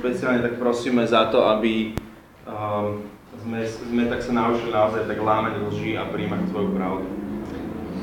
[0.00, 1.92] špeciálne tak prosíme za to, aby
[2.48, 3.04] um,
[3.44, 7.04] sme, sme tak sa naučili naozaj tak lámať lži a príjmať tvoju pravdu.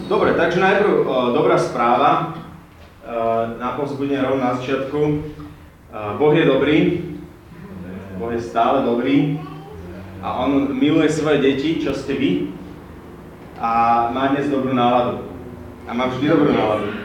[0.05, 2.37] Dobre, takže najprv uh, dobrá správa,
[3.01, 5.01] uh, na povzbudenie rovno na začiatku.
[5.89, 6.77] Uh, boh je dobrý,
[8.17, 9.37] Boh je stále dobrý
[10.25, 12.31] a On miluje svoje deti, čo ste vy,
[13.61, 15.21] a má dnes dobrú náladu.
[15.85, 16.93] A má vždy dobrú náladu.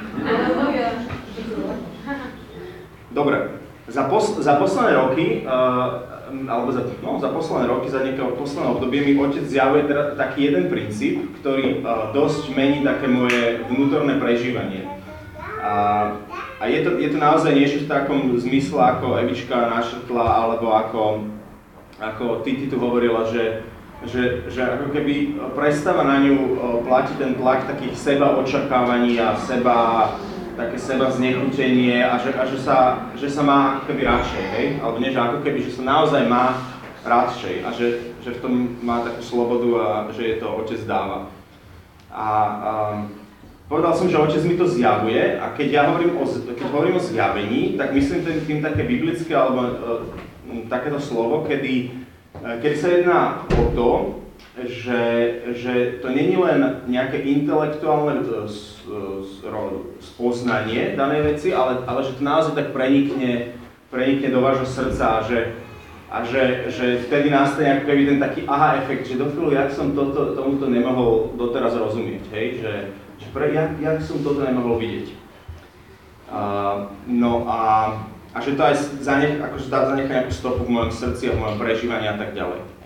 [3.12, 3.61] Dobre,
[3.92, 6.00] za, pos, za posledné roky, uh,
[6.48, 10.48] alebo za, no, za posledné roky, za nejaké posledné obdobie mi otec zjavuje teda taký
[10.48, 14.88] jeden princíp, ktorý uh, dosť mení také moje vnútorné prežívanie.
[15.60, 16.16] Uh,
[16.56, 21.02] a je to, je to naozaj niečo v takom zmysle, ako Evička našetla, alebo ako,
[22.00, 23.60] ako ty, tu hovorila, že,
[24.08, 26.48] že, že ako keby prestáva na ňu uh,
[26.80, 30.08] platiť ten tlak takých seba očakávaní a seba
[30.56, 32.76] také seba znechutenie a že, a že, sa,
[33.16, 34.66] že sa má ako keby radšej, hej?
[34.80, 36.60] Alebo nie, že ako keby, že sa naozaj má
[37.02, 38.52] radšej a že, že v tom
[38.84, 41.26] má takú slobodu a že je to otec dáva.
[42.12, 42.26] A
[42.60, 42.96] um,
[43.66, 47.02] povedal som, že otec mi to zjavuje a keď ja hovorím o, keď hovorím o
[47.02, 49.70] zjavení, tak myslím tým, tým také biblické alebo uh,
[50.70, 52.04] takéto slovo, kedy,
[52.38, 53.88] uh, kedy sa jedná o to,
[54.52, 55.02] že,
[55.56, 58.44] že to není len nejaké intelektuálne e,
[59.96, 63.56] spoznanie danej veci, ale, ale že to naozaj tak prenikne,
[63.88, 65.56] prenikne do vášho srdca a že,
[66.12, 69.72] a že, že vtedy nastane ako keby ten taký aha efekt, že do chvíľu, jak
[69.72, 72.72] som toto, tomuto nemohol doteraz rozumieť, hej, že,
[73.24, 75.24] že pre, jak, jak som toto nemohol vidieť.
[76.32, 77.60] Uh, no a,
[78.32, 81.56] a že to aj zanech, akože zanechá nejakú stopu v mojom srdci a v mojom
[81.56, 82.81] prežívaní a tak ďalej.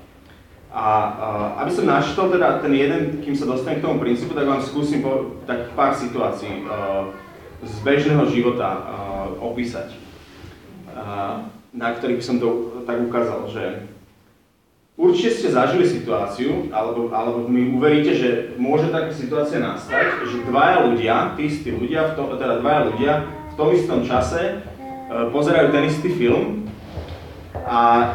[0.77, 4.45] A uh, aby som načítal teda ten jeden, kým sa dostanem k tomu princípu, tak
[4.45, 7.17] vám skúsim po, tak pár situácií uh,
[7.65, 8.85] z bežného života uh,
[9.41, 9.97] opísať,
[10.93, 13.89] uh, na ktorých by som to tak ukázal, že
[15.01, 20.93] určite ste zažili situáciu, alebo, alebo mi uveríte, že môže taká situácia nastať, že dvaja
[20.93, 25.73] ľudia, tí istí ľudia, v tom, teda dvaja ľudia v tom istom čase uh, pozerajú
[25.73, 26.69] ten istý film
[27.67, 28.15] a,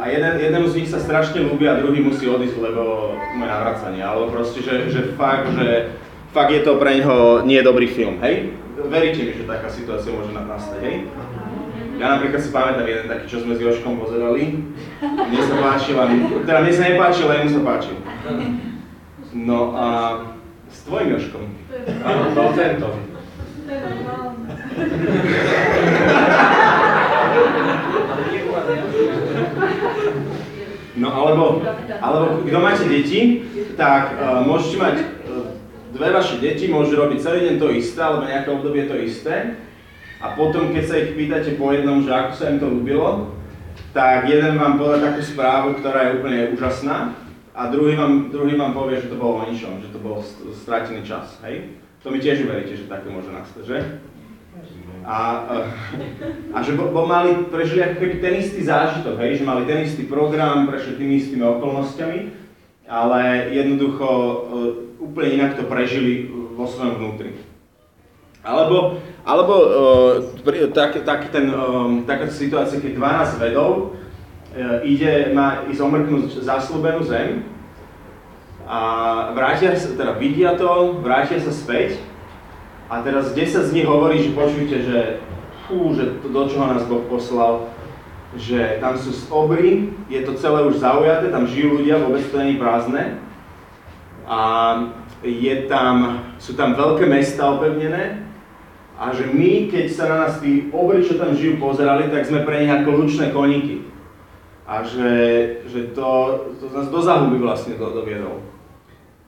[0.00, 4.00] a jeden, jeden z nich sa strašne ľúbi a druhý musí odísť, lebo má navracanie,
[4.00, 5.92] alebo proste, že, že fakt, že
[6.32, 8.56] fakt je to pre neho nie dobrý film, hej?
[8.88, 11.04] Veríte mi, že taká situácia môže nastať, hej?
[12.00, 14.64] Ja napríklad si pamätám jeden taký, čo sme s Joškom pozerali.
[15.02, 15.98] Mne sa páčil,
[16.48, 17.96] teda mne sa nepáčil, ale mu sa páčil.
[19.36, 19.86] No a
[20.72, 21.44] s tvojim Joškom.
[22.08, 22.88] Áno, bol tento.
[30.98, 31.62] No alebo,
[32.02, 33.46] alebo kto máte deti,
[33.78, 35.54] tak uh, môžete mať uh,
[35.94, 39.54] dve vaše deti, môžu robiť celý deň to isté, alebo nejaké obdobie to isté.
[40.18, 43.38] A potom, keď sa ich pýtate po jednom, že ako sa im to ľúbilo,
[43.94, 47.14] tak jeden vám povie takú správu, ktorá je úplne úžasná,
[47.58, 50.22] a druhý vám, druhý vám povie, že to bolo o ničom, že to bol
[50.54, 51.74] stratený čas, hej?
[52.06, 53.78] To mi tiež uveríte, že také môže nastať, že?
[55.08, 55.40] A,
[56.52, 59.80] a že bo, bo mali, prežili ako keby ten istý zážitok, hej, že mali ten
[59.80, 62.28] istý program, prešli tými istými okolnostiami,
[62.84, 64.36] ale jednoducho uh,
[65.00, 67.40] úplne inak to prežili vo svojom vnútri.
[68.44, 69.54] Alebo, alebo
[70.44, 71.56] uh, tak, tak ten,
[72.04, 73.96] taká situácia, keď 12 vedov
[74.84, 77.48] ide, má ísť omrknúť zaslúbenú zem
[78.68, 78.80] a
[79.32, 81.96] vrátia sa, teda vidia to, vrátia sa späť
[82.88, 84.98] a teraz 10 z nich hovorí, že počujte, že
[85.68, 87.68] fú, že to, do čoho nás Boh poslal,
[88.32, 92.56] že tam sú obry, je to celé už zaujaté, tam žijú ľudia, vôbec to není
[92.56, 93.20] prázdne.
[94.24, 94.40] A
[95.20, 98.24] je tam, sú tam veľké mesta opevnené
[98.96, 102.42] a že my, keď sa na nás tí obry, čo tam žijú, pozerali, tak sme
[102.42, 103.84] pre nich ako lučné koníky.
[104.68, 105.12] A že,
[105.68, 106.08] že to,
[106.60, 108.47] to nás do zahuby vlastne doviedol.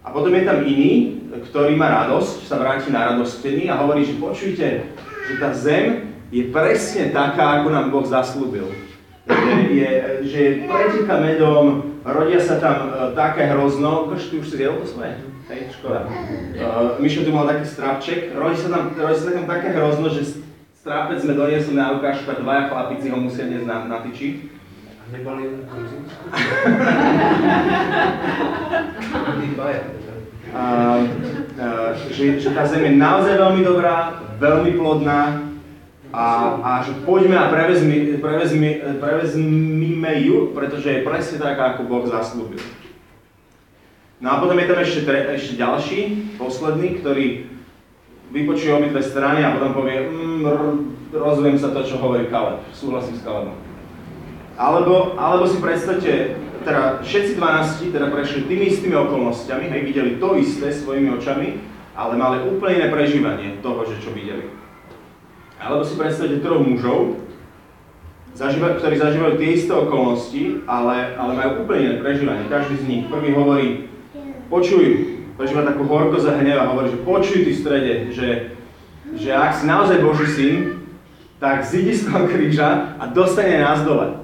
[0.01, 1.21] A potom je tam iný,
[1.53, 4.67] ktorý má radosť, sa vráti na radostený a hovorí, že počujte,
[5.29, 8.65] že tá zem je presne taká, ako nám Boh zaslúbil.
[9.29, 9.93] Že je,
[10.27, 10.51] že je
[11.05, 15.21] medom, rodia sa tam uh, také hrozno, Kož, ty už si jedol to svoje?
[15.53, 16.09] Hej, škoda.
[16.09, 20.43] Uh, Mišo tu mal taký strapček, rodí sa tam, rodí sa tam také hrozno, že
[20.81, 24.01] strápec sme doniesli na ukážku a dvaja chlapici ho musia dnes na, na.
[25.11, 25.63] Neboli len
[30.51, 30.63] a,
[32.11, 35.47] že, tá zem je naozaj veľmi dobrá, veľmi plodná
[36.11, 36.27] a,
[36.59, 42.59] a že poďme a prevezmi, prevezmi, prevezmime ju, pretože je presne taká, ako Boh zaslúbil.
[44.19, 45.99] No a potom je tam ešte, ešte ďalší,
[46.35, 47.47] posledný, ktorý
[48.35, 50.45] vypočuje obidve strany a potom povie, mm,
[51.15, 53.70] rozumiem sa to, čo hovorí Kaleb, súhlasím s Kalebom.
[54.61, 56.37] Alebo, alebo si predstavte,
[56.69, 61.65] teda všetci 12 teda prešli tými istými okolnostiami, hej, videli to isté svojimi očami,
[61.97, 64.53] ale mali úplne iné prežívanie toho, že čo videli.
[65.57, 67.25] Alebo si predstavte troch mužov,
[68.37, 72.53] zažíva, ktorí zažívajú tie isté okolnosti, ale, ale majú úplne iné prežívanie.
[72.53, 73.03] Každý z nich.
[73.09, 73.89] Prvý hovorí,
[74.53, 74.85] počuj,
[75.41, 78.29] prežíva takú horkosť a hnev a hovorí, že počuj ty v strede, že,
[79.17, 80.85] že ak si naozaj Boží syn,
[81.41, 84.21] tak zidi z toho kríža a dostane nás dole.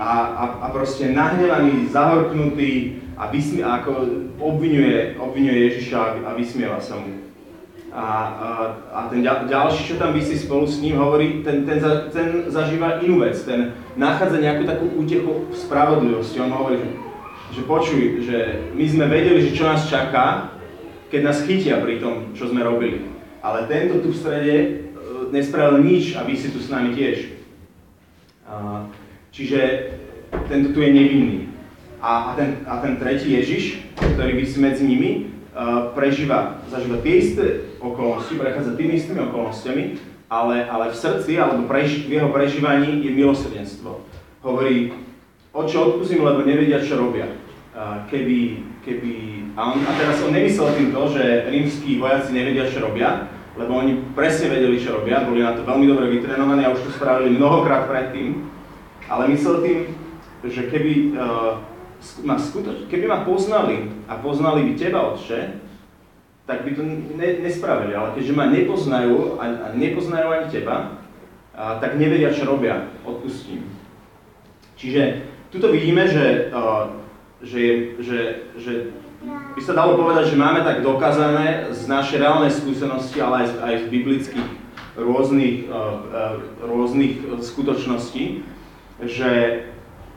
[0.00, 3.92] A, a, a proste nahnevaný, zahorknutý a, vysmi, a ako
[4.40, 7.20] obvinuje, obvinuje Ježiša a, a vysmieva sa mu.
[7.92, 8.48] A, a,
[8.96, 12.48] a ten ďal, ďalší, čo tam vysí spolu s ním, hovorí, ten, ten, za, ten
[12.48, 16.40] zažíva inú vec, ten nachádza nejakú takú útechu v spravodlivosti.
[16.40, 16.88] On hovorí, že,
[17.58, 18.38] že počuj, že
[18.72, 20.54] my sme vedeli, že čo nás čaká,
[21.10, 23.10] keď nás chytia pri tom, čo sme robili.
[23.42, 24.68] Ale tento tu v strede e,
[25.34, 27.34] nespravil nič a vy tu s nami tiež.
[28.46, 28.86] A,
[29.30, 29.90] čiže
[30.46, 31.38] tento tu je nevinný.
[32.00, 37.14] A, a, ten, a ten tretí Ježiš, ktorý vysí medzi nimi, uh, prežíva, zažíva tie
[37.20, 37.44] isté
[37.76, 40.00] okolnosti, prechádza tými istými okolnostiami,
[40.30, 44.00] ale, ale v srdci alebo preži, v jeho prežívaní je milosrdenstvo.
[44.40, 44.96] Hovorí,
[45.52, 47.28] oče, odpustím, lebo nevedia, čo robia.
[47.76, 49.12] Uh, keby, keby,
[49.54, 53.28] a, on, a teraz on nemyslel tým to, že rímsky vojaci nevedia, čo robia,
[53.60, 56.90] lebo oni presne vedeli, čo robia, boli na to veľmi dobre vytrenovaní a už to
[56.96, 58.48] spravili mnohokrát predtým,
[59.10, 59.78] ale myslel tým,
[60.46, 61.58] že keby uh,
[62.24, 65.60] ma skutoč, keby ma poznali a poznali by teba, Otče,
[66.46, 66.82] tak by to
[67.18, 67.92] ne, nespravili.
[67.92, 70.96] Ale keďže ma nepoznajú a, a nepoznajú ani teba,
[71.52, 72.88] a, tak nevedia, čo robia.
[73.04, 73.68] Odpustím.
[74.80, 76.88] Čiže tuto vidíme, že, a,
[77.44, 78.18] že, že,
[78.56, 78.72] že
[79.54, 83.54] by sa dalo povedať, že máme tak dokázané z našej reálnej skúsenosti, ale aj z,
[83.60, 84.48] aj z biblických
[84.96, 85.68] rôznych,
[86.64, 87.12] rôznych
[87.44, 88.42] skutočností,
[89.04, 89.30] že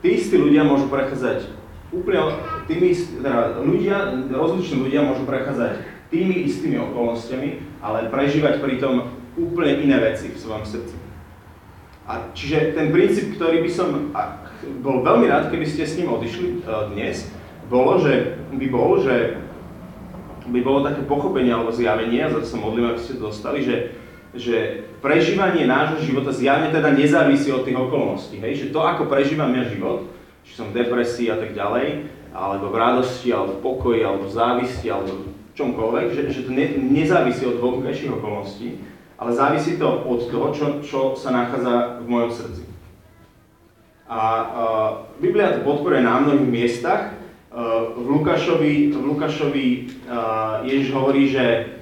[0.04, 1.48] tí istí ľudia môžu prechádzať
[1.94, 2.36] úplne
[2.66, 2.90] tými,
[3.22, 3.98] teda ľudia,
[4.34, 10.66] rozliční ľudia môžu prechádzať tými istými okolnostiami, ale prežívať pritom úplne iné veci v svojom
[10.66, 10.96] srdci.
[12.04, 14.12] A čiže ten princíp, ktorý by som
[14.84, 17.32] bol veľmi rád, keby ste s ním odišli uh, dnes,
[17.72, 19.40] bolo, že by bol, že
[20.44, 23.96] by bolo také pochopenie alebo zjavenie, a zase modlím, aby ste dostali, že,
[24.34, 28.42] že prežívanie nášho života zjavne teda nezávisí od tých okolností.
[28.42, 28.66] Hej?
[28.66, 30.10] Že to, ako prežívam ja život,
[30.42, 34.34] či som v depresii a tak ďalej, alebo v radosti, alebo v pokoji, alebo v
[34.34, 38.82] závisti, alebo čomkoľvek, že, že to ne, nezávisí od vonkajších okolností,
[39.22, 42.64] ale závisí to od toho, čo, čo sa nachádza v mojom srdci.
[44.10, 44.90] A uh,
[45.22, 47.02] Biblia to podporuje na mnohých miestach.
[47.54, 49.68] Uh, v Lukášovi, v Lukášovi
[50.10, 51.78] uh, Ježiš hovorí, že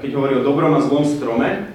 [0.00, 1.66] keď hovorí o dobrom a zlom strome,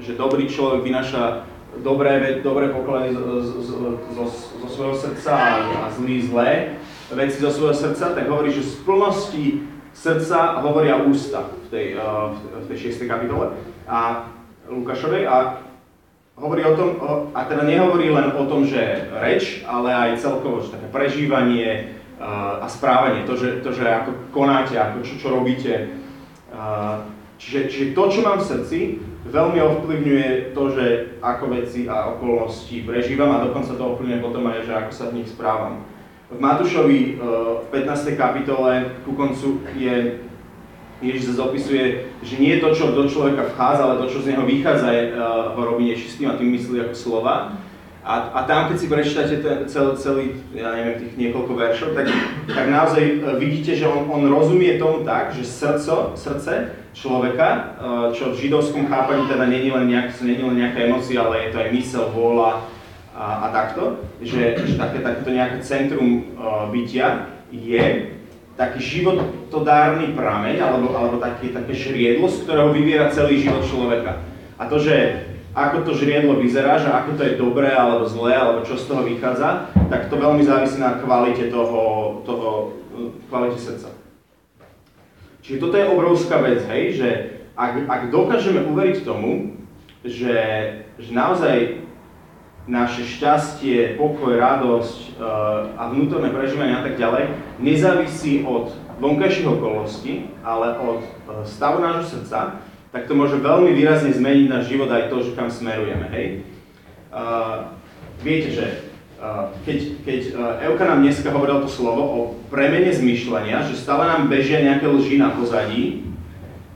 [0.00, 1.44] že dobrý človek vynáša
[1.80, 3.78] dobré, dobré poklady zo, zo,
[4.12, 4.24] zo,
[4.60, 6.76] zo svojho srdca a, zlý zlé
[7.12, 9.44] veci zo svojho srdca, tak hovorí, že z plnosti
[9.92, 13.04] srdca hovoria ústa v tej, uh, v tej 6.
[13.04, 13.52] kapitole
[13.84, 14.28] a
[14.72, 15.60] Lukášovej a
[16.40, 16.88] hovorí o tom,
[17.36, 22.64] a teda nehovorí len o tom, že reč, ale aj celkovo, že také prežívanie uh,
[22.64, 25.92] a správanie, to že, to, že ako konáte, ako čo, čo robíte.
[26.48, 27.04] Uh,
[27.36, 28.78] čiže, čiže to, čo mám v srdci,
[29.26, 30.84] veľmi ovplyvňuje to, že
[31.22, 35.16] ako veci a okolnosti prežívam a dokonca to ovplyvňuje potom aj, že ako sa v
[35.22, 35.86] nich správam.
[36.32, 38.18] V Matúšovi eh, v 15.
[38.18, 40.18] kapitole ku koncu je
[41.02, 44.46] Ježiš sa zopisuje, že nie to, čo do človeka vchádza, ale to, čo z neho
[44.46, 47.58] vychádza, je, uh, ho robí nečistým a tým myslí ako slova.
[48.06, 50.24] A, a tam, keď si prečítate ten, celý, celý,
[50.54, 52.06] ja neviem, tých niekoľko veršov, tak,
[52.46, 57.76] tak naozaj uh, vidíte, že on, on rozumie tomu tak, že srdco, srdce človeka,
[58.12, 61.58] čo v židovskom chápaní teda není len, nejak, není len nejaká emócia, ale je to
[61.58, 62.68] aj mysel, vôľa
[63.12, 68.16] a, a takto, že, že také, takéto nejaké centrum uh, bytia je
[68.56, 74.20] taký životodárny prameň, alebo, alebo také, také žriedlo, z ktorého vyviera celý život človeka.
[74.60, 78.64] A to, že ako to žriedlo vyzerá, že ako to je dobré alebo zlé, alebo
[78.64, 81.80] čo z toho vychádza, tak to veľmi závisí na kvalite toho,
[82.24, 82.76] toho
[83.28, 84.01] kvalite srdca.
[85.42, 87.08] Čiže toto je obrovská vec, hej, že
[87.58, 89.58] ak, ak dokážeme uveriť tomu,
[90.06, 90.38] že,
[90.98, 91.82] že naozaj
[92.70, 98.70] naše šťastie, pokoj, radosť uh, a vnútorné prežívanie a tak ďalej nezávisí od
[99.02, 102.62] vonkajších okolností, ale od uh, stavu nášho srdca,
[102.94, 106.46] tak to môže veľmi výrazne zmeniť náš život aj to, že kam smerujeme, hej.
[107.10, 107.74] Uh,
[108.22, 108.66] viete, že
[109.62, 110.20] keď, keď
[110.66, 112.18] Euka nám dneska hovoril to slovo o
[112.52, 116.04] premene zmyšľania, že stále nám bežia nejaké lži na pozadí,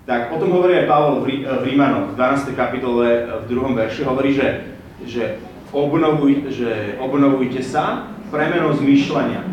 [0.08, 2.56] tak o tom hovorí aj Pavol v Rímanoch, v 12.
[2.56, 3.76] kapitole, v 2.
[3.76, 4.72] verši, hovorí, že,
[5.04, 5.36] že
[5.74, 9.44] obnovuj, že obnovujte sa premenou zmýšľania.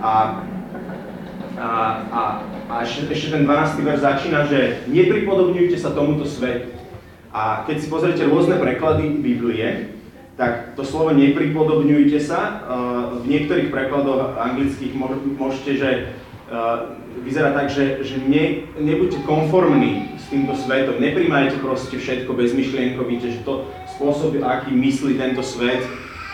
[0.00, 0.12] A,
[1.58, 1.68] a,
[2.08, 2.22] a,
[2.70, 3.82] a ešte, ešte ten 12.
[3.84, 6.72] verš začína, že nepripodobňujte sa tomuto svetu.
[7.36, 9.95] A keď si pozriete rôzne preklady Biblie,
[10.36, 14.92] tak to slovo nepripodobňujte sa, uh, v niektorých prekladoch anglických
[15.40, 15.90] môžete, že
[16.52, 16.92] uh,
[17.24, 23.40] vyzerá tak, že, že ne, nebuďte konformní s týmto svetom, nepríjmajte proste všetko bezmyšlienkovite, že
[23.48, 23.64] to
[23.96, 25.80] spôsob, aký myslí tento svet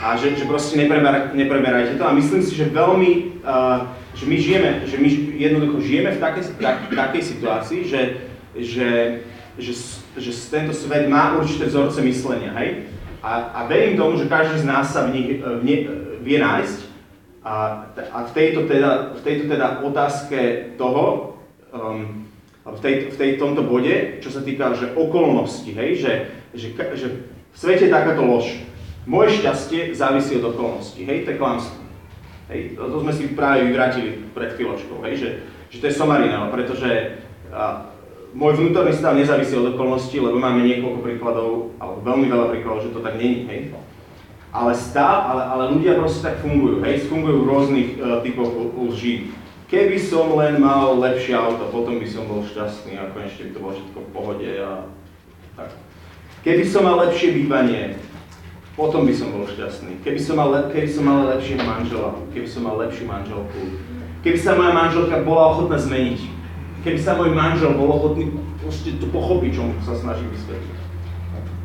[0.02, 2.02] a že, že proste nepreber, nepreberajte to.
[2.02, 3.86] A myslím si, že veľmi, uh,
[4.18, 8.02] že my žijeme, že my jednoducho žijeme v takej, tak, takej situácii, že,
[8.58, 8.90] že,
[9.62, 9.72] že,
[10.18, 12.90] že tento svet má určité vzorce myslenia, hej?
[13.22, 15.62] A, a verím tomu, že každý z nás sa v nich v
[16.22, 16.78] vie nájsť.
[17.42, 17.54] A,
[18.14, 21.34] a v, tejto teda, v tejto teda otázke toho,
[21.74, 22.26] um,
[22.62, 26.12] v, tej, v tej, tomto bode, čo sa týka že okolnosti, hej, že,
[26.54, 27.06] že, že
[27.50, 28.62] v svete je takáto lož.
[29.02, 31.82] Moje šťastie závisí od okolností, hej, to je klamstvo.
[32.46, 35.28] Hej, to, to sme si práve vyvrátili pred chvíľočkou, hej, že,
[35.74, 37.18] že to je somarina, pretože
[37.50, 37.90] a,
[38.32, 42.94] môj vnútorný stav nezávisí od okolností, lebo máme niekoľko príkladov, alebo veľmi veľa príkladov, že
[42.96, 43.60] to tak není, hej.
[44.52, 48.52] Ale stav, ale, ale ľudia proste tak fungujú, hej, fungujú v rôznych uh, typoch
[48.92, 49.32] lží.
[49.72, 53.62] Keby som len mal lepšie auto, potom by som bol šťastný a konečne by to
[53.64, 54.70] bolo všetko v pohode a
[55.56, 55.72] tak.
[56.44, 57.96] Keby som mal lepšie bývanie,
[58.76, 60.04] potom by som bol šťastný.
[60.04, 63.60] Keby som mal, keby som mal lepšieho manžela, keby som mal lepšiu manželku,
[64.20, 66.20] keby sa moja manželka bola ochotná zmeniť,
[66.82, 68.34] keby sa môj manžel bol ochotný
[68.98, 70.78] to pochopiť, čo sa snaží vysvetliť.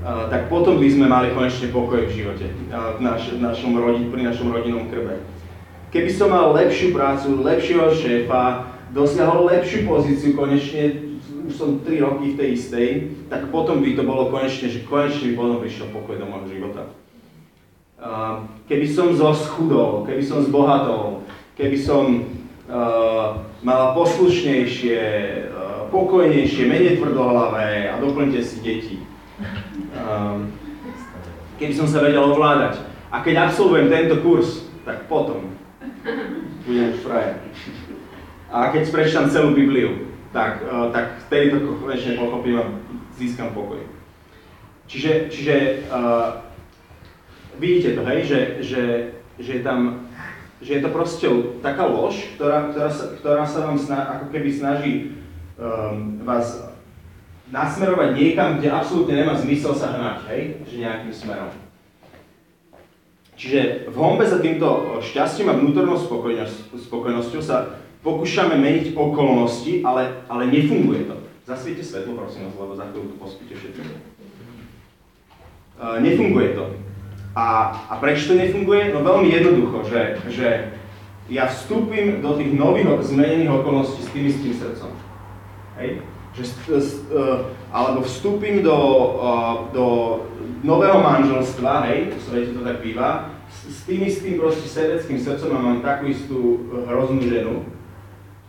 [0.08, 4.08] Tak potom by sme mali konečne pokoj v živote, uh, v, naš, v našom rodin,
[4.08, 5.20] pri našom rodinnom krbe.
[5.92, 11.08] Keby som mal lepšiu prácu, lepšieho šéfa, dosiahol lepšiu pozíciu, konečne
[11.48, 12.90] už som 3 roky v tej istej,
[13.32, 16.84] tak potom by to bolo konečne, že konečne by potom prišiel pokoj do môjho života.
[18.68, 21.24] Keby som zoschudol, keby som zbohatol,
[21.56, 22.28] keby som
[23.64, 25.00] mala poslušnejšie,
[25.48, 28.98] uh, pokojnejšie, menej tvrdohlavé a doplňte si deti.
[29.96, 30.52] Um,
[31.56, 32.84] keby som sa vedel ovládať.
[33.08, 35.56] A keď absolvujem tento kurz, tak potom
[36.68, 37.40] budem už frajer.
[38.52, 42.66] A keď prečítam celú Bibliu, tak, uh, tak vtedy to konečne pochopím a
[43.16, 43.80] získam pokoj.
[44.88, 45.56] Čiže, čiže
[45.92, 46.44] uh,
[47.60, 48.84] vidíte to, hej, že, že,
[49.40, 50.07] že je tam
[50.62, 51.28] že je to proste
[51.62, 54.92] taká lož, ktorá, ktorá, sa, ktorá sa vám sna, ako keby snaží
[55.58, 56.74] um, vás
[57.54, 60.42] nasmerovať niekam, kde absolútne nemá zmysel sa hnať, hej?
[60.66, 61.54] Že nejakým smerom.
[63.38, 70.26] Čiže v hombe za týmto šťastím a vnútornou spokojnosť, spokojnosťou sa pokúšame meniť okolnosti, ale,
[70.26, 71.16] ale nefunguje to.
[71.46, 73.82] Zasviete svetlo, prosím vás, lebo za chvíľu pospíte všetko.
[75.78, 76.87] Uh, nefunguje to.
[77.38, 78.90] A, a prečo to nefunguje?
[78.90, 80.74] No veľmi jednoducho, že, že
[81.30, 84.90] ja vstúpim do tých nových zmenených okolností s tým istým srdcom.
[85.78, 86.02] Hej?
[86.34, 86.44] Že,
[87.14, 88.74] uh, alebo vstúpim do,
[89.22, 89.86] uh, do
[90.66, 95.54] nového manželstva, hej, v svete to tak býva, s, s tým istým proste sebeckým srdcom
[95.54, 97.70] a mám takú istú hroznú ženu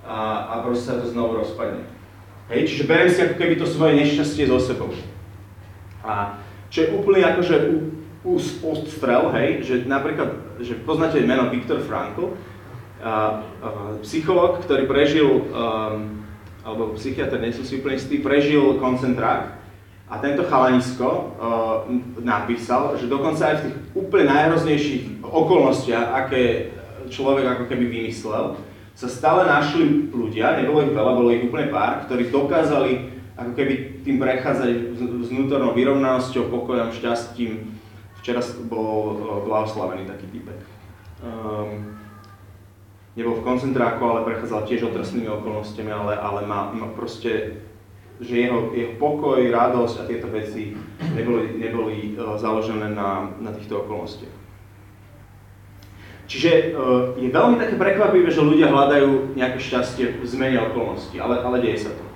[0.01, 1.85] a, a proste sa to znovu rozpadne.
[2.49, 4.89] Hej, čiže berem si ako keby to svoje nešťastie so sebou.
[6.01, 6.41] A
[6.73, 7.57] čo je úplne akože
[8.63, 12.37] ústrel, hej, že napríklad, že poznáte meno Viktor Frankl,
[12.99, 13.15] a, a,
[14.03, 16.19] psycholog, ktorý prežil, um,
[16.67, 19.57] alebo psychiatr, nie som si úplne istý, prežil koncentrák
[20.09, 21.85] a tento chalanisko uh,
[22.21, 26.75] napísal, že dokonca aj v tých úplne najhroznejších okolnostiach, aké
[27.13, 28.57] človek ako keby vymyslel,
[28.99, 32.93] sa stále našli ľudia, nebolo ich veľa, bolo ich úplne pár, ktorí dokázali
[33.39, 34.99] ako keby tým prechádzať
[35.31, 37.78] vnútornou vyrovnanosťou, pokojom, šťastím,
[38.19, 40.59] Včera bol blahoslavený taký typek.
[41.23, 41.99] Um,
[43.15, 47.63] nebol v koncentráku, ale prechádzal tiež otrasnými okolnostiami, ale, ale má, má proste,
[48.19, 50.75] že jeho, jeho pokoj, radosť a tieto veci
[51.15, 54.37] neboli, neboli uh, založené na, na týchto okolnostiach.
[56.29, 61.41] Čiže uh, je veľmi také prekvapivé, že ľudia hľadajú nejaké šťastie v zmene okolností, ale,
[61.41, 62.08] ale deje sa to.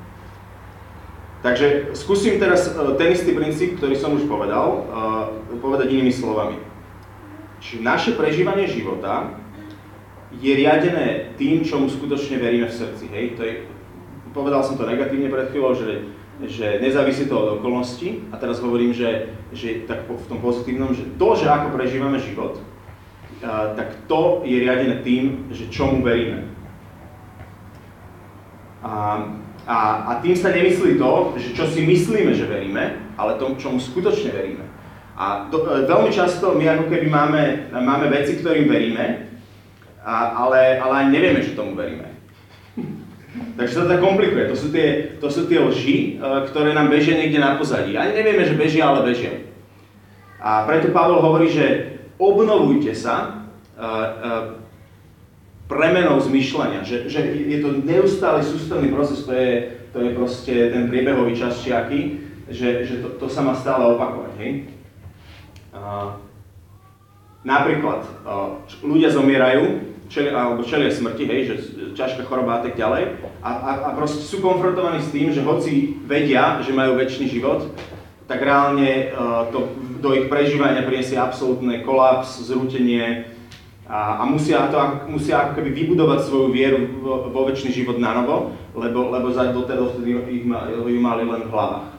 [1.42, 4.86] Takže skúsim teraz e, ten istý princíp, ktorý som už povedal,
[5.50, 6.54] e, povedať inými slovami.
[7.58, 9.34] Čiže naše prežívanie života
[10.38, 13.10] je riadené tým, čomu skutočne veríme v srdci.
[13.10, 13.24] Hej?
[13.34, 13.52] To je,
[14.30, 16.06] povedal som to negatívne pred chvíľou, že,
[16.46, 18.30] že nezávisí to od okolností.
[18.30, 22.54] A teraz hovorím, že, že tak v tom pozitívnom, že to, že ako prežívame život,
[22.54, 22.62] e,
[23.74, 26.46] tak to je riadené tým, že čomu veríme.
[28.82, 29.26] A
[29.62, 33.78] a, a tým sa nemyslí to, že čo si myslíme, že veríme, ale tomu, čomu
[33.78, 34.64] skutočne veríme.
[35.14, 39.30] A do, e, veľmi často my ako keby máme, máme veci, ktorým veríme,
[40.02, 42.10] a, ale, ale ani nevieme, že tomu veríme.
[43.58, 44.50] Takže sa to komplikuje.
[44.50, 47.94] To sú tie, to sú tie lži, e, ktoré nám bežia niekde na pozadí.
[47.94, 49.46] Ani nevieme, že bežia, ale bežia.
[50.42, 53.46] A preto Pavol hovorí, že obnovujte sa
[53.78, 54.61] e,
[55.72, 60.92] premenou zmyšľania, že, že je to neustály sústavný proces, to je, to je proste ten
[60.92, 62.20] priebehový čas čiaky,
[62.52, 64.32] že, že to, to sa má stále opakovať.
[64.38, 64.50] Hej?
[65.72, 66.20] Uh,
[67.42, 71.54] napríklad, uh, ľudia zomierajú, čeli, alebo čelia smrti, hej, že
[71.96, 75.96] ťažká choroba a tak ďalej, a, a, a proste sú konfrontovaní s tým, že hoci
[76.04, 77.72] vedia, že majú väčší život,
[78.28, 83.31] tak reálne uh, to do ich prežívania priniesie absolútne kolaps, zrútenie
[83.92, 84.80] a, a musia, to,
[85.12, 90.48] musia ako vybudovať svoju vieru vo, vo väčší život na novo, lebo, lebo za ich
[90.48, 91.92] ju mali len v hlavách.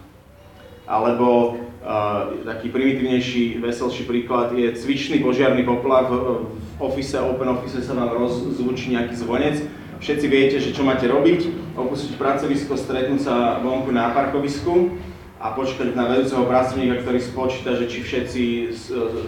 [0.89, 1.53] Alebo
[1.85, 6.09] uh, taký primitívnejší, veselší príklad je cvičný požiarný poplach.
[6.09, 9.61] V, v office, open office sa vám rozzvučí nejaký zvonec.
[10.01, 14.97] Všetci viete, že čo máte robiť, opustiť pracovisko, stretnúť sa vonku na parkovisku
[15.43, 18.43] a počkať na vedúceho pracovníka, ktorý spočíta, že či všetci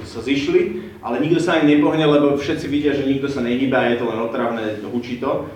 [0.08, 4.00] sa zišli, ale nikto sa ani nepohne, lebo všetci vidia, že nikto sa nehýba, je
[4.00, 5.52] to len otravné, hučí to.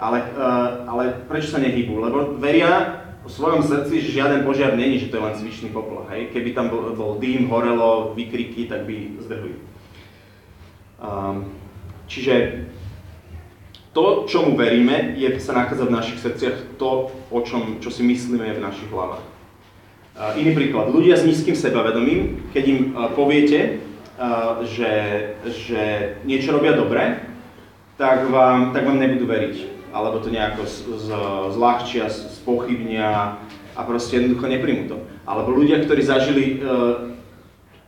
[0.00, 2.00] Ale, uh, ale prečo sa nehýbu?
[2.00, 6.08] Lebo veria, v svojom srdci, že žiaden požiar není, že to je len cvičný poplach.
[6.08, 6.32] Hej?
[6.32, 9.52] Keby tam bol, bol dým, horelo, vykriky, tak by zdrhli.
[10.96, 11.52] Um,
[12.08, 12.64] čiže
[13.92, 18.48] to, čomu veríme, je, sa nachádza v našich srdciach, to, o čom, čo si myslíme,
[18.48, 19.37] je v našich hlavách.
[20.18, 20.90] Uh, iný príklad.
[20.90, 23.78] Ľudia s nízkym sebavedomím, keď im uh, poviete,
[24.18, 24.90] uh, že,
[25.46, 25.82] že
[26.26, 27.22] niečo robia dobre,
[27.94, 31.08] tak vám, tak vám nebudú veriť alebo to nejako z, z,
[31.56, 33.40] zľahčia, spochybnia
[33.72, 35.00] a proste jednoducho nepríjmu to.
[35.24, 36.60] Alebo ľudia, ktorí zažili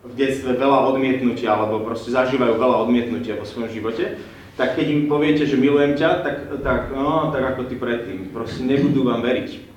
[0.01, 4.17] v detstve veľa odmietnutia, alebo proste zažívajú veľa odmietnutia vo svojom živote,
[4.57, 8.33] tak keď im poviete, že milujem ťa, tak, tak, no, tak ako ty predtým.
[8.33, 9.70] Proste nebudú vám veriť.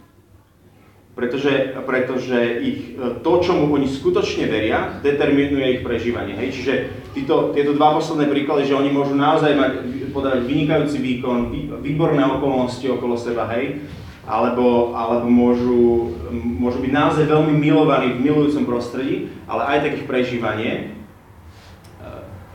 [1.13, 6.33] Pretože, pretože ich, e, to, čomu oni skutočne veria, determinuje ich prežívanie.
[6.33, 6.49] Hej?
[6.57, 6.73] Čiže
[7.13, 9.71] títo, tieto dva posledné príklady, že oni môžu naozaj mať,
[10.09, 11.53] podávať vynikajúci výkon,
[11.85, 13.85] výborné okolnosti okolo seba, hej,
[14.25, 20.09] alebo, alebo môžu, môžu byť naozaj veľmi milovaní v milujúcom prostredí, ale aj tak ich
[20.09, 20.83] prežívanie e,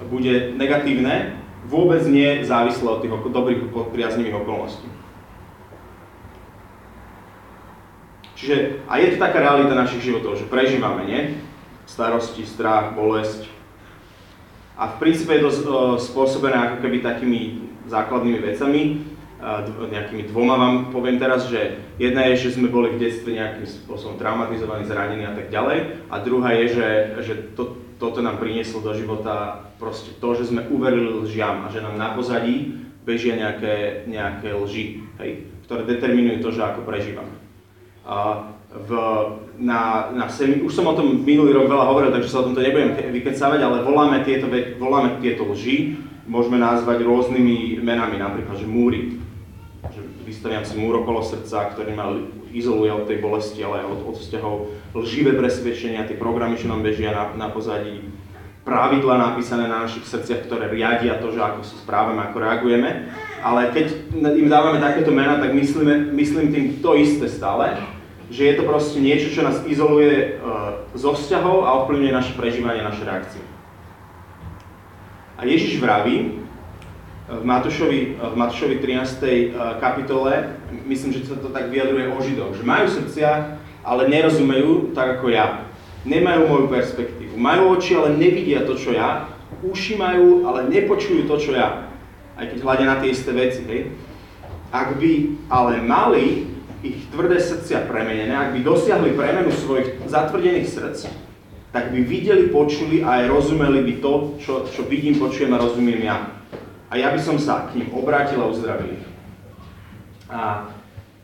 [0.09, 4.89] bude negatívne, vôbec nie závislé od tých dobrých, priaznivých okolností.
[8.39, 11.21] Čiže, a je to taká realita našich životov, že prežívame, nie?
[11.91, 13.51] Starosti, strach, bolesť.
[14.79, 19.03] A v princípe je to uh, spôsobené ako keby takými základnými vecami,
[19.43, 23.67] uh, nejakými dvoma vám poviem teraz, že jedna je, že sme boli v detstve nejakým
[23.67, 26.07] spôsobom traumatizovaní, zranení a tak ďalej.
[26.07, 26.89] A druhá je, že,
[27.27, 31.83] že to, toto nám prinieslo do života proste to, že sme uverili lžiam a že
[31.83, 37.48] nám na pozadí bežia nejaké, nejaké lži, hej, ktoré determinujú to, že ako prežívame
[38.69, 38.91] v,
[39.59, 42.61] na, na semi, už som o tom minulý rok veľa hovoril, takže sa o tomto
[42.61, 44.49] nebudem vykecávať, ale voláme tieto,
[44.81, 49.21] voláme tieto lži, môžeme nazvať rôznymi menami, napríklad, že múry.
[49.89, 52.13] Že vystaviam si múr okolo srdca, ktorý ma
[52.53, 54.57] izoluje od tej bolesti, ale aj od, od vzťahov,
[54.97, 58.05] lživé presvedčenia, tie programy, čo nám bežia na, na pozadí,
[58.69, 63.09] pravidla napísané na našich srdciach, ktoré riadia to, že ako sa správame, ako reagujeme.
[63.41, 67.81] Ale keď im dávame takéto mená, tak myslíme, myslím tým to isté stále,
[68.29, 72.85] že je to proste niečo, čo nás izoluje uh, zo vzťahov a ovplyvňuje naše prežívanie,
[72.85, 73.43] naše reakcie.
[75.39, 76.43] A Ježiš vraví
[77.29, 79.79] v Matúšovi, v Matúšovi 13.
[79.79, 80.57] kapitole,
[80.89, 85.29] myslím, že sa to tak vyjadruje o Židoch, že majú srdcia, ale nerozumejú tak ako
[85.31, 85.69] ja.
[86.09, 87.37] Nemajú moju perspektívu.
[87.37, 89.29] Majú oči, ale nevidia to, čo ja.
[89.61, 91.87] Uši majú, ale nepočujú to, čo ja.
[92.35, 93.93] Aj keď hľadia na tie isté veci, hej.
[94.73, 95.13] Ak by
[95.53, 96.48] ale mali
[96.83, 101.01] ich tvrdé srdcia premenené, ak by dosiahli premenu svojich zatvrdených srdc,
[101.75, 106.01] tak by videli, počuli a aj rozumeli by to, čo, čo vidím, počujem a rozumiem
[106.07, 106.33] ja.
[106.89, 109.07] A ja by som sa k ním obrátil a uzdravil ich.
[110.33, 110.73] A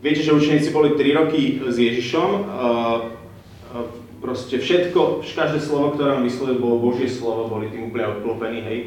[0.04, 2.44] viete, že učeníci boli 3 roky s Ježišom, uh,
[3.72, 3.88] uh,
[4.20, 8.78] proste všetko, každé slovo, ktoré on vyslovil, bolo Božie slovo, boli tým úplne odklopení, hej.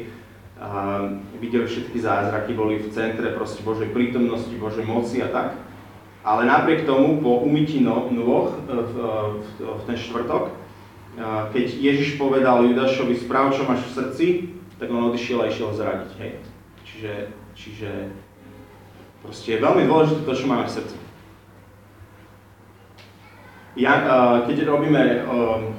[0.58, 1.06] A
[1.38, 5.67] videli všetky zázraky, boli v centre proste Božej prítomnosti, Božej moci a tak.
[6.28, 10.52] Ale napriek tomu, po umytí no, nôh e, v, e, v, v ten štvrtok, e,
[11.56, 14.26] keď Ježiš povedal Judašovi, správ, čo máš v srdci,
[14.76, 16.10] tak on odišiel a išiel zradiť.
[16.20, 16.32] Hej.
[16.84, 17.12] Čiže,
[17.56, 17.90] čiže
[19.24, 20.96] proste je veľmi dôležité to, čo máme v srdci.
[23.78, 23.94] ja,
[24.42, 25.22] keď robíme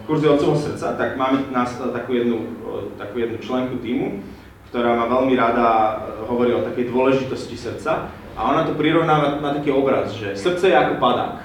[0.07, 2.47] kurzy otcovho srdca, tak máme nás takú jednu,
[2.95, 4.23] takú jednu členku týmu,
[4.71, 8.07] ktorá má veľmi rada hovorí o takej dôležitosti srdca
[8.39, 11.43] a ona to prirovnáva na taký obraz, že srdce je ako padák.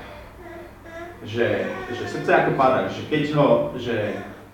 [1.27, 3.97] Že, že srdce je ako padák, že keď ho, že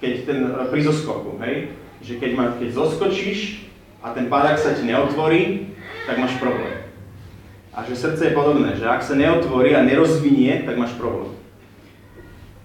[0.01, 0.39] keď ten
[0.73, 3.69] pri zoskoku, hej, že keď, ma, keď zoskočíš
[4.01, 5.77] a ten padák sa ti neotvorí,
[6.09, 6.81] tak máš problém.
[7.77, 11.37] A že srdce je podobné, že ak sa neotvorí a nerozvinie, tak máš problém.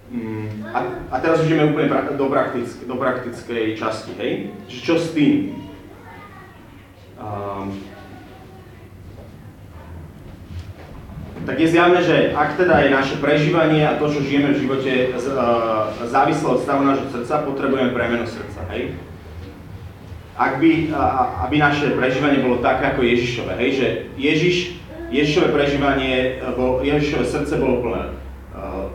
[0.08, 0.80] Mm, a,
[1.12, 4.56] a teraz už ideme úplne do, praktick, do praktickej časti, hej?
[4.72, 5.60] Že čo s tým?
[7.20, 7.95] Um,
[11.46, 14.92] tak je zjavné, že ak teda je naše prežívanie a to, čo žijeme v živote,
[16.10, 18.98] závislé od stavu nášho srdca, potrebujeme premenu srdca, hej?
[20.36, 20.92] Ak by,
[21.48, 23.70] aby naše prežívanie bolo také ako Ježišové, hej?
[23.78, 24.56] Že Ježiš,
[25.14, 28.04] Ježišové prežívanie, bol, Ježišové srdce bolo plné
[28.58, 28.90] uh,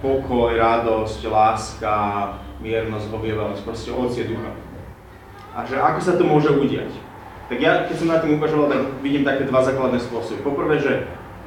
[0.00, 1.96] pokoj, radosť, láska,
[2.62, 4.54] miernosť, hovievavosť, proste ovocie ducha.
[5.52, 7.11] A že ako sa to môže udiať?
[7.50, 10.40] Tak ja, keď som na tým uvažoval, tak vidím také dva základné spôsoby.
[10.40, 10.92] Poprvé, že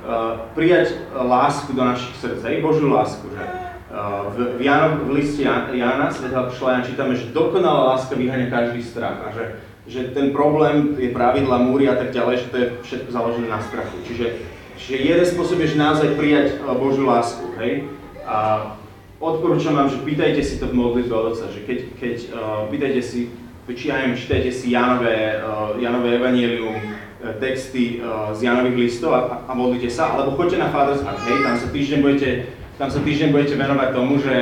[0.05, 5.11] uh, prijať lásku do našich srdc, aj Božiu lásku, že uh, v, v, Jano, v
[5.17, 9.45] liste Jana, svetého Jan, čítame, že dokonalá láska vyhania každý strach a že,
[9.89, 13.59] že ten problém, je pravidla, múry a tak ďalej, že to je všetko založené na
[13.63, 13.97] strachu.
[14.05, 14.25] Čiže,
[14.77, 17.89] čiže jeden spôsob je, že naozaj prijať uh, Božiu lásku, hej?
[18.29, 18.77] A
[19.17, 23.33] odporúčam vám, že pýtajte si to v modlitbe od že keď, keď uh, pýtajte si,
[23.73, 29.17] či ja neviem, čítajte si Janové, uh, Janové evanielium, uh, texty uh, z Janových listov
[29.17, 32.29] a, a modlite sa, alebo choďte na Father's Heart, hej, tam sa týždeň budete,
[32.77, 34.35] tam sa týždeň budete venovať tomu, že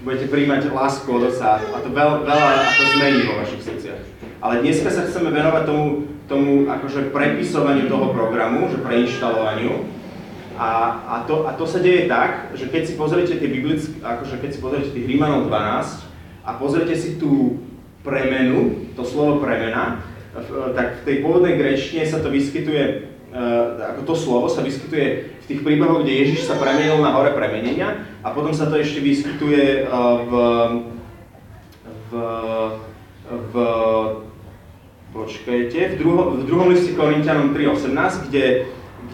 [0.00, 4.00] budete príjmať lásku od Otca a to veľa, veľa to zmení vo vašich srdciach.
[4.40, 5.84] Ale dneska sa chceme venovať tomu,
[6.24, 10.00] tomu akože prepisovaniu toho programu, že preinštalovaniu,
[10.60, 14.44] a, a, to, a to sa deje tak, že keď si pozriete tie biblické, akože
[14.44, 16.04] keď si pozriete tých Rímanov 12
[16.44, 17.64] a pozriete si tú
[18.00, 20.00] premenu, to slovo premena,
[20.76, 23.12] tak v tej pôvodnej grečtine sa to vyskytuje,
[23.94, 25.06] ako to slovo sa vyskytuje
[25.42, 29.02] v tých príbehoch, kde Ježiš sa premenil na hore premenenia a potom sa to ešte
[29.02, 29.90] vyskytuje
[30.26, 30.32] v,
[32.10, 32.12] v,
[33.30, 33.54] v
[35.10, 38.44] počkajte, v, druho, v druhom liste Korintianom 3.18, kde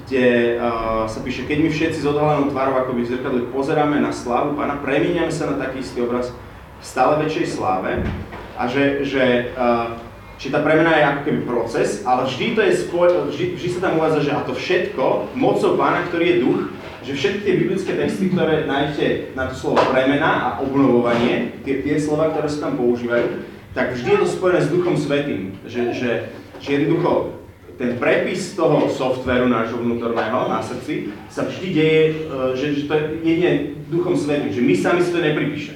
[0.07, 4.15] kde uh, sa píše, keď my všetci s odhalenou tvárou akoby v zrkadle pozeráme na
[4.15, 6.31] slávu Pána, premieniame sa na taký istý obraz
[6.79, 8.07] v stále väčšej sláve
[8.59, 9.97] a že, že uh,
[10.37, 13.81] či tá premena je ako keby proces, ale vždy to je spoj, vždy, vždy sa
[13.89, 16.61] tam uvádza, že a to všetko mocou Pána, ktorý je duch,
[17.07, 21.97] že všetky tie biblické texty, ktoré nájdete na to slovo premena a obnovovanie, tie, tie
[21.97, 25.57] slova, ktoré sa tam používajú, tak vždy je to spojené s Duchom Svetým.
[25.65, 26.11] Že, že,
[26.61, 27.37] že jednoducho
[27.77, 32.13] ten prepis toho softveru nášho vnútorného na srdci sa vždy deje, e,
[32.57, 33.53] že, že to je jedine
[33.93, 35.21] duchom svetým, že my sami si to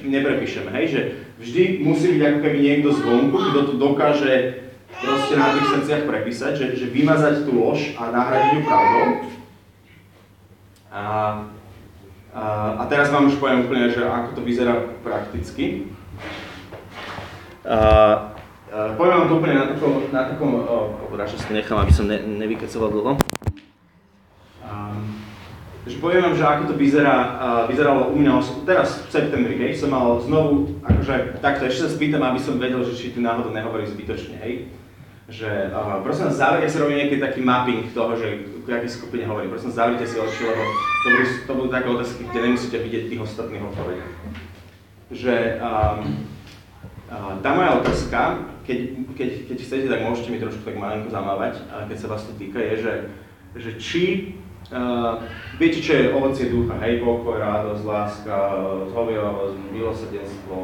[0.03, 1.01] neprepíšeme, hej, že
[1.41, 4.33] vždy musí byť ako keby niekto zvonku, kto to dokáže
[5.01, 9.05] proste na tých srdciach prepísať, že, že vymazať tú lož a nahradiť ju pravdou.
[10.91, 11.03] A,
[12.31, 12.43] a,
[12.77, 15.89] a teraz vám už poviem úplne, že ako to vyzerá prakticky.
[17.65, 18.31] A,
[18.71, 22.07] Uh, poviem vám to úplne na takom, na takom oh, radšej si nechám, aby som
[22.07, 23.11] ne, nevykecoval dlho.
[24.63, 25.11] Um,
[25.83, 27.17] takže poviem vám, že ako to vyzerá,
[27.67, 28.31] vyzeralo u mňa
[28.65, 32.81] teraz v septembri, hej, som mal znovu, akože takto ešte sa spýtam, aby som vedel,
[32.85, 34.69] že či tu náhodou nehovorí zbytočne, hej.
[35.31, 39.23] Že, uh, prosím vás, záver, si robím nejaký taký mapping toho, že k akej skupine
[39.23, 39.55] hovorím.
[39.55, 43.03] Prosím vás, zavrite si oči, lebo to budú, to budú také otázky, kde nemusíte vidieť
[43.07, 44.03] tých ostatných odpovedí.
[45.15, 45.99] Že um,
[47.07, 48.19] uh, tá moja otázka
[48.71, 48.79] keď,
[49.17, 52.61] keď, keď chcete, tak môžete mi trošku tak malinko zamávať, keď sa vás to týka,
[52.61, 52.93] je, že,
[53.57, 54.03] že či
[54.71, 55.21] uh,
[55.59, 58.35] viete, čo je ovocie ducha, hej, pokoj, radosť, láska,
[58.91, 60.55] zhovievavosť, milosrdenstvo,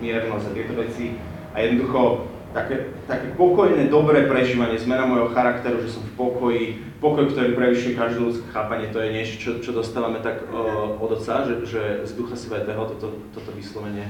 [0.00, 1.18] miernosť a tieto veci.
[1.52, 6.64] A jednoducho také, také pokojné, dobré prežívanie, zmena môjho charakteru, že som v pokoji,
[7.02, 11.20] pokoj, ktorý prevyšuje každé ľudské chápanie, to je niečo, čo, čo dostávame tak uh, od
[11.20, 14.08] Otca, že, že z Ducha Svetého toto, toto vyslovene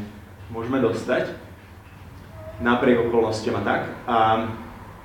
[0.53, 1.35] môžeme dostať.
[2.57, 3.83] Napriek okolnostiam a tak.
[4.09, 4.17] A,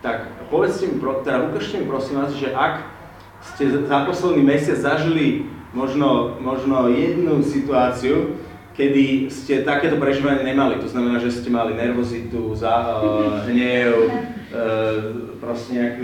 [0.02, 3.01] tak povedzte mi, teda ukážte mi prosím vás, že ak
[3.42, 8.38] ste za posledný mesiac zažili možno, možno jednu situáciu,
[8.78, 10.80] kedy ste takéto prežívanie nemali.
[10.80, 14.14] To znamená, že ste mali nervozitu, za, uh, hnev, uh,
[15.44, 16.04] proste nejaké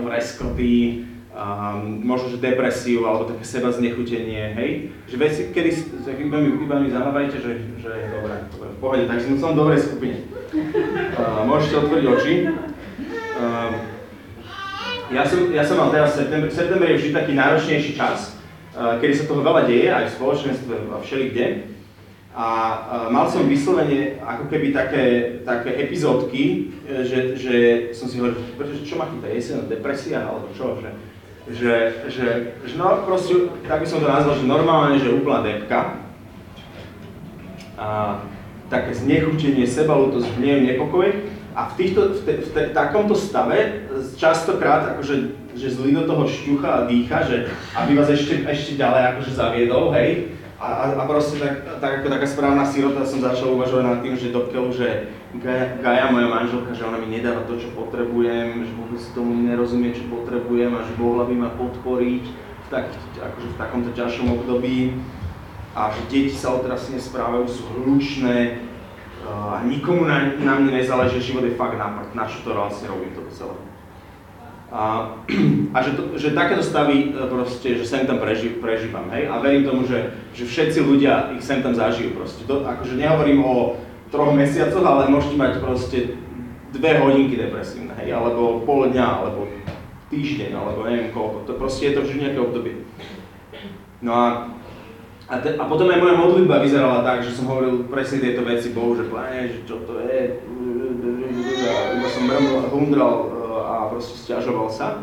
[0.00, 4.70] vreskoty, um, možno že depresiu alebo také seba znechutenie, hej?
[5.10, 5.70] Že veci, kedy
[6.26, 9.80] iba mi, iba mi zamávajte, že, že je dobré, v pohode, takže som v dobrej
[9.84, 10.16] skupine.
[11.12, 12.34] Uh, môžete otvoriť oči.
[13.36, 13.91] Uh,
[15.12, 18.40] ja, som, ja som mal teraz september, september je vždy taký náročnejší čas,
[18.72, 21.46] kedy sa toho veľa deje aj v spoločenstve a všelikde.
[22.32, 22.48] A
[23.12, 25.04] mal som vyslovene ako keby také,
[25.44, 27.56] také epizódky, e, že, že
[27.92, 30.96] som si hovoril, že čo ma chytá, jeseň, depresia alebo čo, že,
[31.52, 31.74] že,
[32.08, 32.28] že,
[32.64, 36.00] že no proste, tak by som to nazval, že normálne, že úplná depka.
[37.76, 38.24] A
[38.72, 41.12] také znechutenie, sebalútosť, hnev, nepokoj.
[41.52, 43.81] A v, týchto, v, te, v te, takomto stave
[44.22, 45.14] častokrát akože,
[45.58, 49.90] že zlý do toho šťucha a dýcha, že aby vás ešte, ešte ďalej akože zaviedol,
[49.98, 50.38] hej.
[50.62, 54.14] A, a, a proste tak, tak ako taká správna sirota som začal uvažovať nad tým,
[54.14, 55.10] že dokiaľ, že
[55.42, 59.90] Gaja, Gaja, moja manželka, že ona mi nedáva to, čo potrebujem, že vôbec tomu nerozumie,
[59.90, 65.02] čo potrebujem a že mohla by ma podporiť v, tak, akože v takomto ťažšom období
[65.74, 68.70] a že deti sa odteraz nesprávajú, sú hlučné,
[69.22, 73.14] a nikomu na, na mne nezáleží, život je fakt na na čo to vlastne robím
[73.14, 73.54] toto celé.
[74.72, 75.12] A,
[75.76, 79.36] a že, to, že takéto stavy e, proste, že sem tam preži, prežívam, hej, a
[79.36, 82.48] verím tomu, že, že všetci ľudia ich sem tam zažijú proste.
[82.48, 83.76] To, akože nehovorím o
[84.08, 86.16] troch mesiacoch, ale môžete mať proste
[86.72, 89.44] dve hodinky depresívne, hej, alebo pol dňa, alebo
[90.08, 92.74] týždeň, alebo neviem koľko, to proste je to vždy nejaké obdobie.
[94.00, 94.26] No a
[95.32, 98.68] a, te, a potom aj moja modlitba vyzerala tak, že som hovoril presne tieto veci
[98.74, 100.44] Bohu, že pane, že čo to je,
[101.96, 103.26] iba som mrml, hundral e,
[103.86, 105.02] a proste stiažoval sa.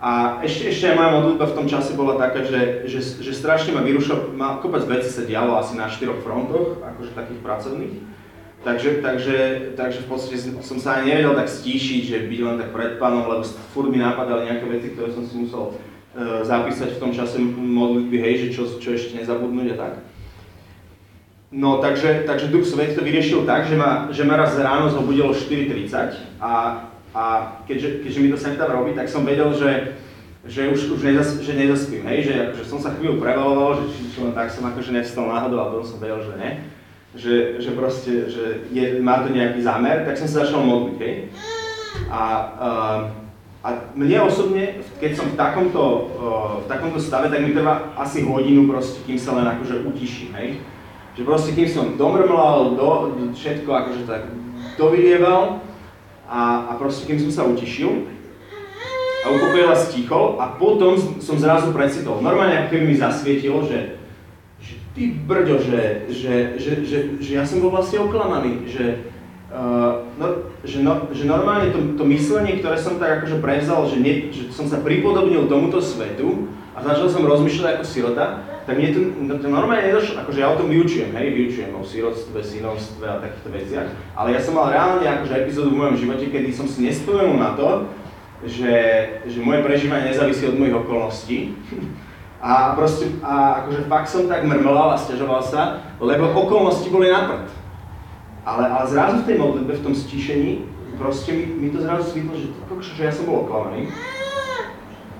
[0.00, 3.76] A ešte, ešte aj moja modlitba v tom čase bola taká, že, že, že strašne
[3.76, 7.94] ma vyrušil, ma, kopec vecí sa dialo asi na štyroch frontoch, akože takých pracovných.
[8.64, 9.36] Takže, takže,
[9.76, 13.28] takže v podstate som sa aj nevedel tak stíšiť, že byť len tak pred pánom,
[13.28, 15.76] lebo furt mi napadali nejaké veci, ktoré som si musel
[16.10, 19.94] E, zapísať v tom čase modlitby, hej, že čo, čo ešte nezabudnúť a tak.
[21.54, 25.30] No takže, takže Duch Svet to vyriešil tak, že ma, že ma raz ráno zobudilo
[25.30, 26.82] 4.30 a,
[27.14, 29.98] a keďže, keďže mi to sem tam robí, tak som vedel, že,
[30.46, 34.00] že už, už nezas, že nezaspím, hej, že, že som sa chvíľu prevaloval, že či,
[34.14, 36.50] či len tak som akože nevstal náhodou a potom som vedel, že ne.
[37.10, 41.14] Že, že proste, že je, má to nejaký zámer, tak som sa začal modliť, hej.
[42.06, 42.22] A
[42.54, 43.00] uh,
[43.60, 45.84] a mne osobne, keď som v takomto,
[46.64, 50.64] v takomto stave, tak mi trvá asi hodinu proste, kým sa len akože utiším, hej.
[51.12, 52.88] Že proste kým som domrmlal, do,
[53.36, 54.32] všetko akože tak
[54.80, 55.60] dovylieval
[56.30, 58.06] a, a proste kým som sa utišil
[59.20, 62.22] a upokojila stichol a potom som zrazu precitol.
[62.22, 63.98] Normálne ako keby mi zasvietilo, že,
[64.62, 69.10] že ty brďo, že, že, že, že, že ja som bol vlastne oklamaný, že,
[69.50, 73.98] Uh, no, že, no, že normálne to, to myslenie, ktoré som tak akože prevzal, že,
[73.98, 78.88] nie, že som sa pripodobnil tomuto svetu a začal som rozmýšľať ako sirota, tak mne
[78.92, 79.00] to,
[79.40, 83.48] to normálne nedošlo, akože ja o tom vyučujem, hej, vyučujem o sirotstve, synovstve a takýchto
[83.50, 87.40] veciach, ale ja som mal reálne akože epizódu v mojom živote, kedy som si nespomenul
[87.40, 87.88] na to,
[88.44, 88.74] že,
[89.28, 91.38] že moje prežívanie nezávisí od mojich okolností.
[92.40, 97.28] A proste, a akože fakt som tak mrmlal a stiažoval sa, lebo okolnosti boli na
[97.28, 97.52] prd.
[98.48, 100.64] Ale, ale zrazu v tej modlitbe, v tom stíšení,
[100.96, 102.48] proste mi, mi to zrazu svítlo, že,
[102.96, 103.92] že ja som bol oklamaný.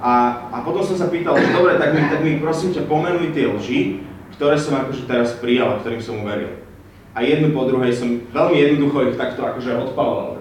[0.01, 0.13] A,
[0.49, 3.47] a potom som sa pýtal, že dobre, tak mi, tak mi prosím ťa pomenuj tie
[3.53, 3.81] lži,
[4.37, 6.57] ktoré som akože teraz prijal a ktorým som uveril.
[7.13, 10.41] A jednu po druhej som veľmi jednoducho ich takto akože odpaloval.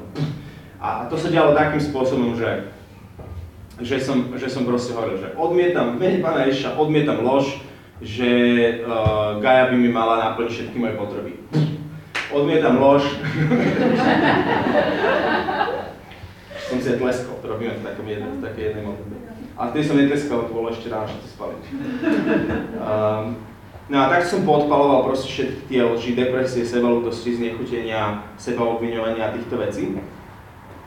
[0.80, 2.72] A, a to sa dialo takým spôsobom, že,
[3.84, 7.60] že, som, že som proste hovoril, že odmietam, v mene Pána Ježiša, odmietam lož,
[8.00, 8.32] že
[8.88, 11.36] uh, Gaja by mi mala naplniť všetky moje potreby
[12.30, 13.04] odmietam lož.
[16.70, 19.29] som si aj tleskal, to robíme v, takom jedne, v takej jednej modlitbe.
[19.60, 21.56] A vtedy som netleskal, to bolo ešte ráno, všetci spali.
[22.80, 23.36] Um,
[23.92, 29.60] no a tak som podpaloval proste všetky tie lži, depresie, sebalútosti, znechutenia, sebaobviňovania a týchto
[29.60, 30.00] vecí.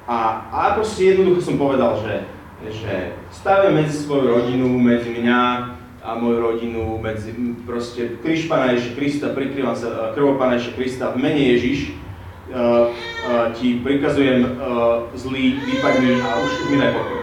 [0.09, 2.25] A, a proste jednoducho som povedal, že,
[2.73, 5.41] že stavím medzi svoju rodinu, medzi mňa,
[6.03, 7.31] a moju rodinu medzi
[7.63, 11.95] proste kríž Pána Ježiša Krista, prikrývam sa krvou Pána Ježiša Krista v mene Ježiš,
[12.51, 17.22] uh, uh, ti prikazujem uh, zlý, vypadni a už mi pokoj.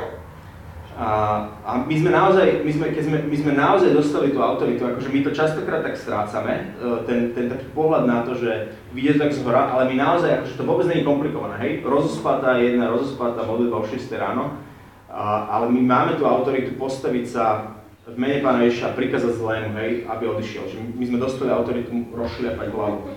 [1.00, 4.84] A, a my sme naozaj, my sme, keď sme, my sme naozaj dostali tú autoritu,
[4.84, 6.76] akože my to častokrát tak strácame,
[7.08, 10.44] ten, ten taký pohľad na to, že vidie to tak z hora, ale my naozaj,
[10.44, 14.60] akože to vôbec nie je komplikované, hej, rozospatá jedna, rozospatá modlitba o 6 ráno,
[15.08, 20.04] a, ale my máme tú autoritu postaviť sa v mene Pána Ježiša prikázať zlému, hej,
[20.04, 20.68] aby odišiel.
[20.68, 23.08] Že my sme dostali autoritu rozšliapať hlavu.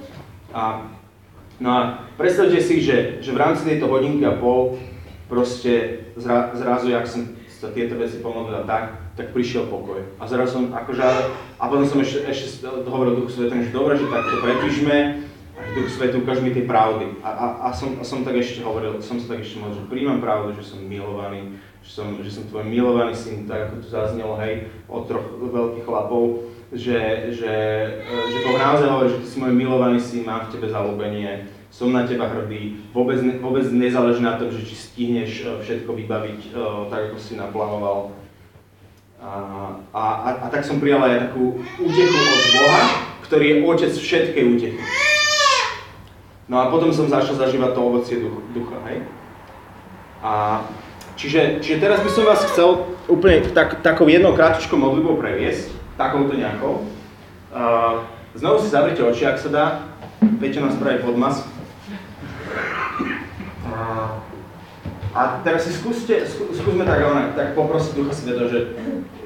[0.54, 0.86] A,
[1.58, 1.80] no a
[2.14, 4.78] predstavte si, že, že v rámci tejto hodinky a pol
[5.26, 10.02] proste zra, zrazu, jak som sa tieto veci pomodlil tak, tak prišiel pokoj.
[10.18, 11.06] A zrazu som akože,
[11.62, 15.22] a potom som ešte, ešte hovoril Duchu Svetom, že dobre, že tak to pretížme,
[15.54, 17.22] a Duch Svetý, ukáž mi tie pravdy.
[17.22, 19.90] A, a, a, som, a som tak ešte hovoril, som sa tak ešte modlil, že
[19.94, 21.54] príjmam pravdu, že som milovaný,
[21.86, 25.86] že som, že som tvoj milovaný syn, tak ako tu zaznelo, hej, od troch veľkých
[25.86, 27.54] chlapov, že, že,
[28.02, 31.88] že Boh naozaj hovorí, že ty si môj milovaný syn, mám v tebe zalúbenie, som
[31.88, 36.86] na teba hrdý, vôbec, vôbec nezáleží na tom, že či stihneš eh, všetko vybaviť uh,
[36.92, 38.12] tak, ako si naplánoval.
[39.22, 39.30] A,
[39.94, 42.82] a, a, a tak som prijal aj takú útechu od Boha,
[43.24, 44.82] ktorý je otec všetkej útechy.
[46.50, 48.98] No a potom som začal zažívať to ovocie ducha, ducha hej?
[50.20, 50.60] A
[51.14, 56.34] čiže, čiže teraz by som vás chcel úplne tak, takou jednou krátkou modlitbou previesť, takouto
[56.34, 56.82] nejakou.
[57.54, 58.04] Uh,
[58.34, 59.64] znovu si zavrite oči, ak sa dá.
[60.42, 61.46] Peťo nás spraví podmas.
[65.12, 68.72] A teraz si skúste, skú, skúsme tak, ale, tak poprosiť Ducha Sveta, že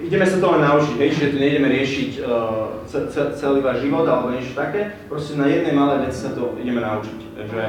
[0.02, 3.86] ideme sa to len naučiť, hej, že tu nejdeme riešiť uh, ce, ce, celý váš
[3.86, 7.62] život alebo niečo také, proste na jednej malej veci sa to ideme naučiť, že,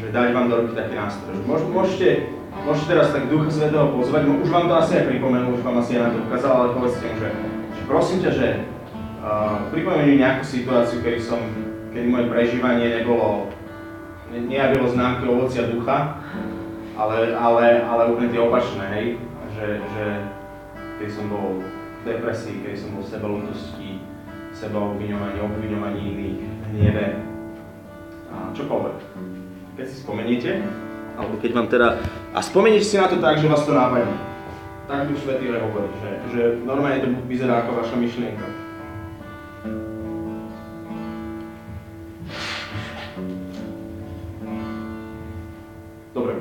[0.00, 1.36] že dať vám do ruky také nástroje.
[1.44, 2.32] Môž, môžete,
[2.64, 6.00] môžete teraz tak Ducha Svetého pozvať, už vám to asi aj pripomenul, už vám asi
[6.00, 7.28] aj na to ukázal, ale povedzte mu, že,
[7.76, 8.48] že prosím ťa, že
[9.20, 11.44] uh, pripomeň mi nejakú situáciu, kedy som,
[11.92, 13.53] kedy moje prežívanie nebolo, ne,
[14.34, 16.18] nejavilo známky ovocia ducha,
[16.98, 19.06] ale, ale, ale úplne tie opačné, hej,
[19.54, 20.04] že, že
[20.98, 23.90] keď som bol v depresii, keď som bol v sebalútosti,
[24.54, 27.06] sebaobviňovaní, obviňovaní iných, hneve
[28.30, 28.96] a čokoľvek.
[29.74, 30.50] Keď si spomeniete,
[31.18, 31.98] alebo keď vám teda,
[32.34, 34.14] a spomeniete si na to tak, že vás to nápadne.
[34.84, 38.63] Tak Duch Svetý hovorí, že, že normálne to vyzerá ako vaša myšlienka.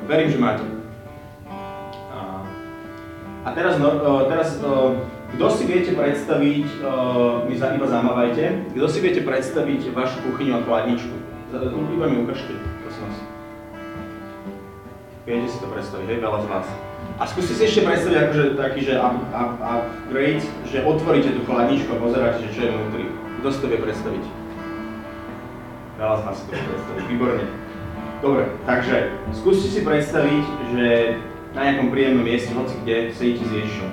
[0.08, 0.66] Verím, že máte.
[3.44, 4.00] A, teraz, no,
[4.32, 4.56] teraz
[5.36, 6.68] kto si viete predstaviť,
[7.50, 11.16] my za, iba zamávajte, kto si viete predstaviť vašu kuchyňu a chladničku?
[11.98, 13.18] Iba mi ukážte, prosím vás.
[15.24, 16.68] Viete si to predstaviť, hej, veľa z vás.
[17.20, 21.90] A skúste si ešte predstaviť akože taký, že up, up, upgrade, že otvoríte tú chladničku
[21.94, 23.06] a pozeráte, že čo je vnútri.
[23.40, 24.24] Kto si to vie predstaviť?
[26.00, 27.46] Veľa z vás si to predstaviť, výborne.
[28.24, 31.20] Dobre, takže skúste si predstaviť, že
[31.52, 33.92] na nejakom príjemnom mieste, hoci kde, sedíte s Ježišom.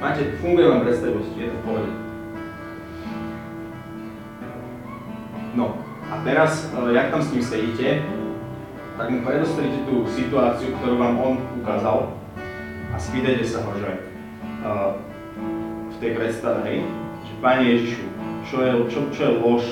[0.00, 1.90] Máte, funguje vám predstavivosť, je to v pohode.
[5.52, 5.76] No,
[6.08, 7.88] a teraz, e, jak tam s ním sedíte,
[8.96, 12.08] tak mu predostrite tú situáciu, ktorú vám on ukázal
[12.88, 13.90] a spýtajte sa ho, že
[14.64, 14.96] uh,
[15.92, 16.78] v tej predstave, hej,
[17.24, 18.04] že Pane Ježišu,
[18.48, 19.64] čo je, čo, čo je lož,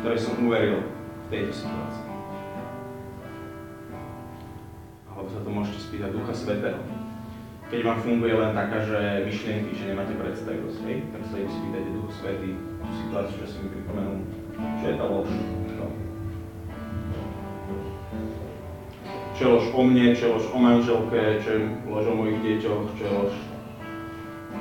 [0.00, 1.93] ktorej som uveril v tejto situácii.
[5.34, 6.78] Sa to môžete spýtať Ducha Svetého.
[7.66, 11.90] Keď vám funguje len taká, že myšlienky, že nemáte predstavivosť, hej, tak sa im spýtajte
[11.90, 14.18] Duchu Svetý tú situáciu, že som mi pripomenul,
[14.78, 15.30] čo je tá lož.
[15.74, 15.86] No.
[19.34, 21.58] Čo je lož o mne, čo je lož o manželke, čo je
[21.90, 23.34] lož o mojich deťoch, čo je lož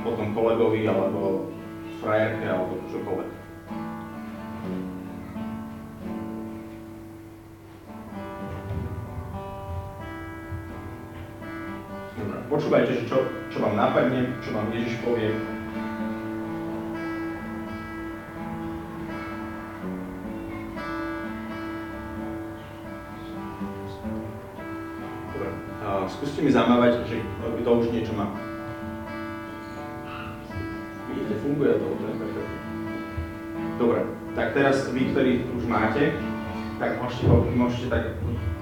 [0.03, 1.53] o tom kolegovi, alebo
[2.01, 3.42] frajerke, alebo čokoľvek.
[12.53, 13.17] Počúvajte, čo,
[13.49, 15.33] čo vám napadne, čo vám Ježiš povie.
[26.03, 28.29] Skúste mi zamávať, že kto už niečo má.
[31.09, 32.59] Vidíte, funguje to úplne perfektne.
[33.81, 34.01] Dobre,
[34.37, 36.13] tak teraz vy, ktorí už máte,
[36.77, 37.25] tak môžete,
[37.57, 38.03] môžete tak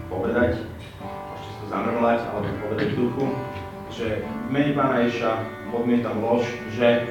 [0.08, 0.64] povedať,
[1.04, 3.26] môžete si to zamrvlať, alebo povedať v duchu,
[3.92, 5.44] že v mene Pána Ježa
[5.76, 7.04] odmietam lož, že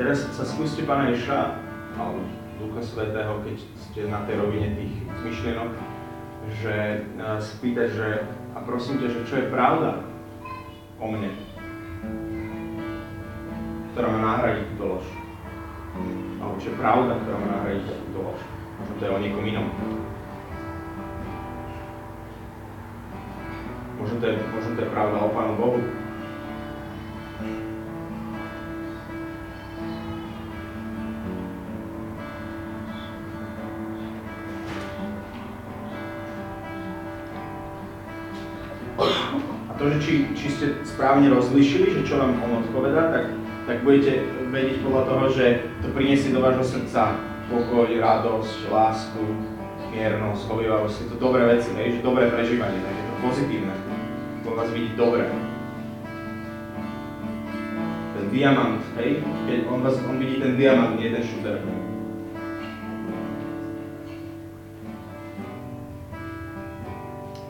[0.00, 1.58] teraz sa skúste Pána Ježa,
[1.94, 2.22] alebo
[2.58, 5.99] Ducha Svetého, keď ste na tej rovine tých myšlienok,
[6.48, 8.08] že uh, spýtať, že
[8.56, 10.00] a prosím ťa, že čo je pravda
[10.98, 11.30] o mne,
[13.92, 15.06] ktorá má nahradiť túto lož.
[16.40, 18.40] Alebo čo je pravda, ktorá má nahradiť túto lož.
[18.80, 19.66] Možno to je o niekom inom.
[24.00, 25.99] Možno to je, možno to je pravda o Pánu Bohu.
[39.90, 43.24] Že či, či ste správne rozlišili, že čo vám on odpovedá, tak,
[43.66, 44.22] tak budete
[44.54, 45.46] vedieť podľa toho, že
[45.82, 47.18] to priniesie do vášho srdca
[47.50, 49.22] pokoj, radosť, lásku,
[49.90, 50.96] miernosť, hovivavosť.
[51.02, 53.74] Je to dobré veci, hej, že dobré prežívanie, tak je to pozitívne.
[54.46, 55.26] To vás vidí dobre.
[58.14, 61.58] Ten diamant, hej, keď on, vás, on vidí ten diamant, nie ten šuter.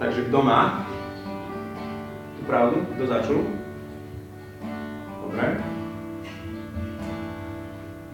[0.00, 0.88] Takže kto má
[2.50, 2.82] pravdu?
[2.98, 3.40] Kto začul?
[5.22, 5.62] Dobre.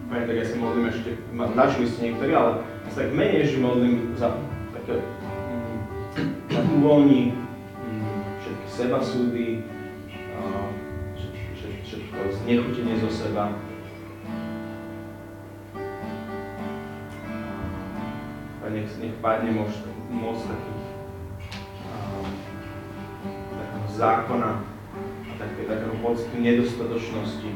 [0.07, 3.59] Pane, tak ja sa modlím ešte, začali ste niektorí, ale ja sa tak menej ešte
[3.59, 4.37] modlím za
[4.77, 5.77] také, mm,
[6.53, 9.65] za uvoľní mm, všetky seba súdy,
[11.87, 13.55] všetko znechutenie zo seba.
[18.67, 19.71] Nech, nech padne moc,
[20.11, 20.86] moc takých
[23.97, 24.61] zákona
[25.25, 27.49] a také, takého pocitu nedostatočnosti.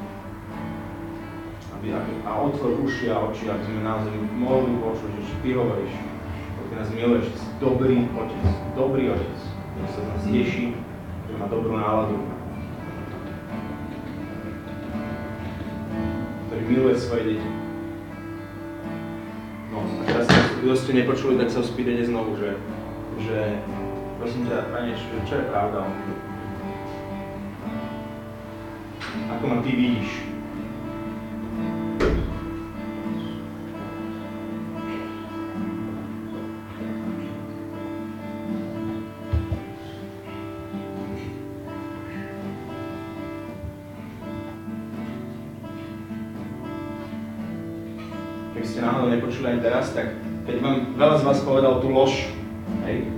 [1.77, 1.93] Aby,
[2.25, 6.73] a otvor uši a oči, aby sme naozaj mohli počuť, že Ty hovoríš, že Ty
[6.77, 9.37] nás miluješ, že si dobrý otec, dobrý otec,
[9.73, 10.65] ktorý sa nás teší,
[11.25, 12.17] ktorý má dobrú náladu,
[16.49, 17.49] ktorý miluje svoje deti.
[19.73, 20.25] No a teraz,
[20.61, 22.59] kto ste nepočuli, tak sa spýtajte znovu, že,
[23.25, 23.57] že
[24.21, 24.93] prosím ťa, Pane,
[25.25, 25.89] čo je pravda
[29.41, 30.21] Ako ma Ty vidíš?
[48.53, 52.29] Keby ste náhodou nepočuli aj teraz, tak keď vám veľa z vás povedal tú lož,
[52.85, 53.09] hej,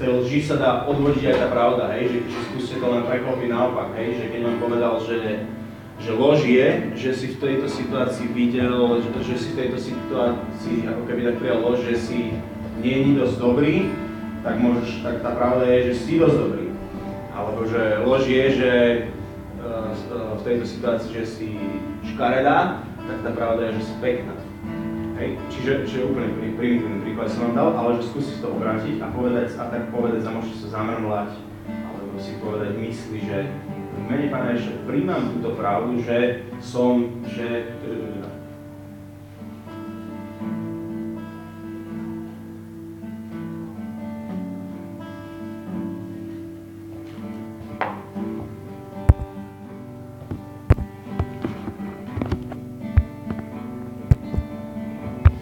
[0.00, 3.04] z tej lži sa dá odvodiť aj tá pravda, hej, že, že skúste to len
[3.04, 5.44] preklopiť naopak, hej, že keď vám povedal, že,
[6.00, 10.88] že lož je, že si v tejto situácii videl, že, že si v tejto situácii
[10.88, 12.32] ako keby tak prijal lož, že si
[12.80, 13.92] nie je dosť dobrý,
[14.40, 16.66] tak, môžeš, tak tá pravda je, že si dosť dobrý.
[17.36, 18.72] Alebo že lož je, že
[19.60, 19.92] uh,
[20.40, 21.48] v tejto situácii, že si
[22.16, 24.32] škaredá, tak tá pravda je, že si pekná.
[25.20, 29.02] Hej, čiže, že úplne prí, primitívny príklad som vám dal, ale že skúsi to obrátiť
[29.02, 33.50] a povedať, a tak povedať, a môžete sa zamrmlať, alebo si povedať mysli, že
[33.90, 37.74] v mene Pána Ježiša príjmam túto pravdu, že som, že,